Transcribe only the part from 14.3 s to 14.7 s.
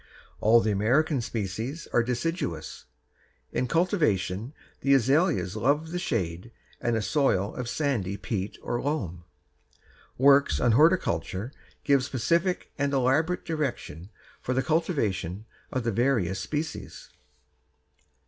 for the